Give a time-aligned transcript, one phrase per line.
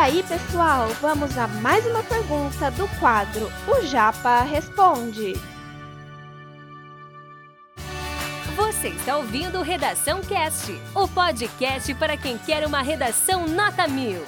[0.00, 5.34] aí, pessoal, vamos a mais uma pergunta do quadro O Japa Responde.
[8.56, 14.22] Você está ouvindo Redação Cast, o podcast para quem quer uma redação nota mil.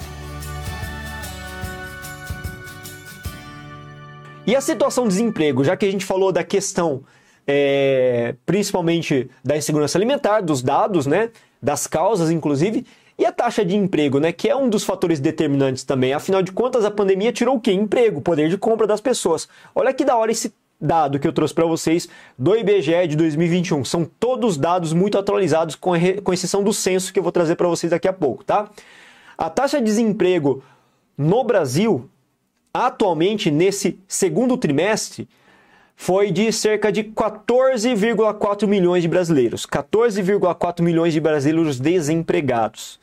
[4.45, 7.03] E a situação de desemprego, já que a gente falou da questão
[7.47, 12.85] é, principalmente da insegurança alimentar, dos dados, né, das causas, inclusive,
[13.17, 16.13] e a taxa de emprego, né, que é um dos fatores determinantes também.
[16.13, 17.71] Afinal de contas, a pandemia tirou o quê?
[17.71, 19.47] Emprego, poder de compra das pessoas.
[19.75, 23.85] Olha que da hora esse dado que eu trouxe para vocês do IBGE de 2021.
[23.85, 25.91] São todos dados muito atualizados, com,
[26.23, 28.69] com exceção do censo que eu vou trazer para vocês daqui a pouco, tá?
[29.37, 30.63] A taxa de desemprego
[31.17, 32.09] no Brasil,
[32.73, 35.27] atualmente, nesse segundo trimestre,
[35.95, 39.65] foi de cerca de 14,4 milhões de brasileiros.
[39.65, 42.99] 14,4 milhões de brasileiros desempregados.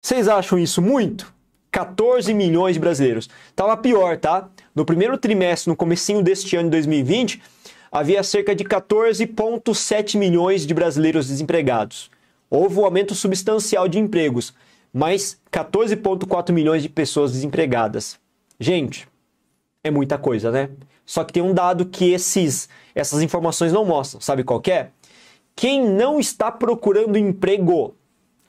[0.00, 1.32] Vocês acham isso muito?
[1.70, 3.28] 14 milhões de brasileiros.
[3.54, 4.48] Tava pior, tá?
[4.74, 7.42] No primeiro trimestre, no comecinho deste ano de 2020,
[7.90, 12.10] havia cerca de 14,7 milhões de brasileiros desempregados.
[12.50, 14.54] Houve um aumento substancial de empregos,
[14.92, 18.18] mas 14,4 milhões de pessoas desempregadas.
[18.58, 19.06] Gente,
[19.84, 20.70] é muita coisa, né?
[21.04, 24.20] Só que tem um dado que esses, essas informações não mostram.
[24.20, 24.88] Sabe qual é?
[25.54, 27.94] Quem não está procurando emprego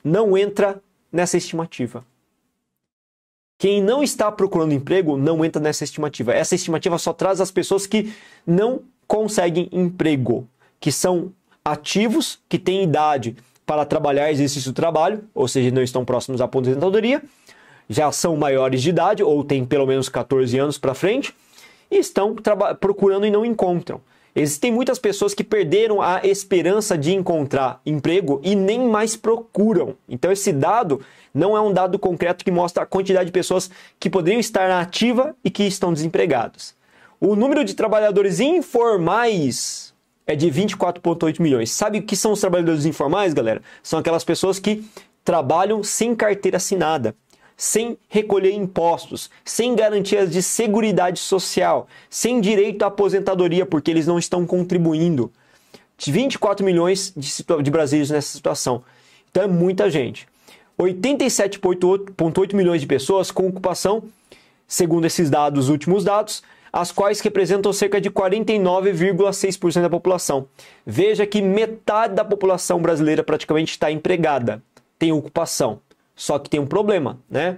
[0.04, 0.80] não entra
[1.12, 2.04] nessa estimativa.
[3.58, 6.32] Quem não está procurando emprego não entra nessa estimativa.
[6.32, 8.12] Essa estimativa só traz as pessoas que
[8.46, 11.32] não conseguem emprego, que são
[11.64, 13.36] ativos, que têm idade
[13.66, 17.22] para trabalhar exercício do trabalho, ou seja, não estão próximos à aposentadoria,
[17.88, 21.34] já são maiores de idade ou têm pelo menos 14 anos para frente
[21.90, 22.34] e estão
[22.80, 24.00] procurando e não encontram.
[24.34, 29.96] Existem muitas pessoas que perderam a esperança de encontrar emprego e nem mais procuram.
[30.08, 31.00] Então, esse dado
[31.34, 34.80] não é um dado concreto que mostra a quantidade de pessoas que poderiam estar na
[34.80, 36.74] ativa e que estão desempregados.
[37.20, 39.92] O número de trabalhadores informais
[40.26, 41.70] é de 24,8 milhões.
[41.70, 43.60] Sabe o que são os trabalhadores informais, galera?
[43.82, 44.84] São aquelas pessoas que
[45.24, 47.14] trabalham sem carteira assinada
[47.60, 54.18] sem recolher impostos, sem garantias de seguridade social, sem direito à aposentadoria, porque eles não
[54.18, 55.30] estão contribuindo.
[55.98, 57.30] 24 milhões de,
[57.62, 58.82] de brasileiros nessa situação.
[59.30, 60.26] Então é muita gente.
[60.78, 64.04] 87,8 milhões de pessoas com ocupação,
[64.66, 66.42] segundo esses dados, últimos dados,
[66.72, 70.46] as quais representam cerca de 49,6% da população.
[70.86, 74.62] Veja que metade da população brasileira praticamente está empregada,
[74.98, 75.82] tem ocupação.
[76.20, 77.56] Só que tem um problema, né?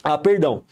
[0.00, 0.62] Ah, perdão.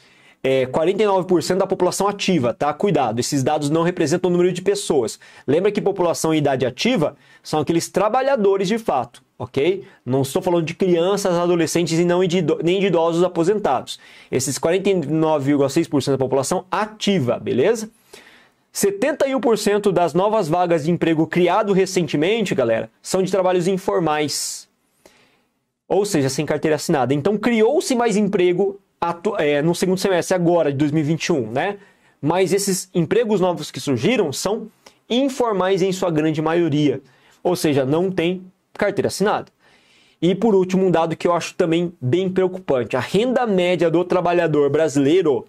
[0.40, 2.72] É, 49% da população ativa, tá?
[2.72, 5.18] Cuidado, esses dados não representam o número de pessoas.
[5.48, 9.84] Lembra que população e idade ativa são aqueles trabalhadores de fato, ok?
[10.06, 13.98] Não estou falando de crianças, adolescentes e não nem de idosos aposentados.
[14.30, 17.90] Esses 49,6% da população ativa, beleza?
[18.72, 24.70] 71% das novas vagas de emprego criado recentemente, galera, são de trabalhos informais
[25.92, 27.12] ou seja, sem carteira assinada.
[27.12, 28.80] Então criou-se mais emprego
[29.38, 31.76] é, no segundo semestre agora de 2021, né?
[32.18, 34.68] Mas esses empregos novos que surgiram são
[35.10, 37.02] informais em sua grande maioria,
[37.42, 38.42] ou seja, não tem
[38.72, 39.52] carteira assinada.
[40.20, 44.02] E por último, um dado que eu acho também bem preocupante: a renda média do
[44.02, 45.44] trabalhador brasileiro,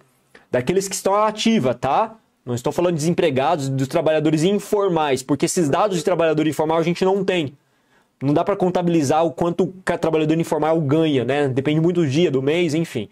[0.50, 2.16] daqueles que estão ativa, tá?
[2.44, 6.82] Não estou falando de desempregados, dos trabalhadores informais, porque esses dados de trabalhador informal a
[6.82, 7.56] gente não tem.
[8.24, 11.46] Não dá para contabilizar o quanto o trabalhador informal ganha, né?
[11.46, 13.10] Depende muito do dia, do mês, enfim.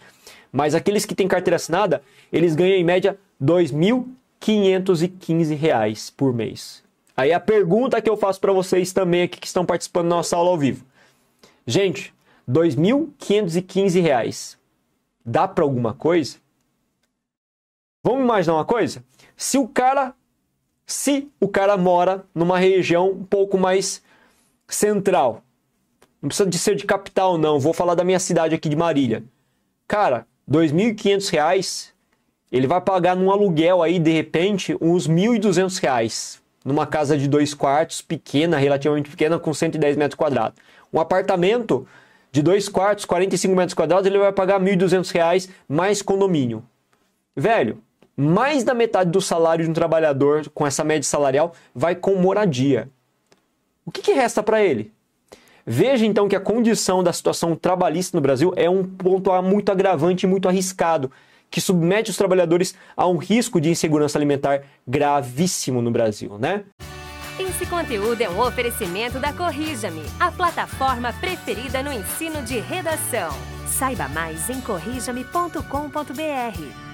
[0.51, 2.01] Mas aqueles que têm carteira assinada,
[2.33, 6.83] eles ganham em média R$ 2.515 por mês.
[7.15, 10.35] Aí a pergunta que eu faço para vocês também aqui que estão participando da nossa
[10.35, 10.83] aula ao vivo.
[11.67, 12.15] Gente,
[12.49, 14.57] R$ 2.515
[15.25, 16.39] dá para alguma coisa?
[18.03, 19.05] Vamos imaginar uma coisa?
[19.37, 20.15] Se o cara
[20.87, 24.03] se o cara mora numa região um pouco mais
[24.75, 25.43] central.
[26.21, 27.59] Não precisa de ser de capital, não.
[27.59, 29.25] Vou falar da minha cidade aqui de Marília.
[29.89, 31.91] Cara, R$ 2.500,
[32.51, 36.41] ele vai pagar num aluguel aí, de repente, uns R$ 1.200.
[36.65, 40.59] Numa casa de dois quartos, pequena, relativamente pequena, com 110 metros quadrados.
[40.93, 41.87] Um apartamento
[42.31, 46.65] de dois quartos, 45 metros quadrados, ele vai pagar R$ 1.200 mais condomínio.
[47.35, 47.83] Velho,
[48.17, 52.89] mais da metade do salário de um trabalhador com essa média salarial vai com moradia.
[53.85, 54.93] O que, que resta para ele?
[55.67, 60.27] Veja então que a condição da situação trabalhista no Brasil é um ponto muito agravante
[60.27, 61.11] e muito arriscado,
[61.51, 66.65] que submete os trabalhadores a um risco de insegurança alimentar gravíssimo no Brasil, né?
[67.39, 73.31] Esse conteúdo é um oferecimento da Corrija-me, a plataforma preferida no ensino de redação.
[73.67, 76.92] Saiba mais em corrijame.com.br.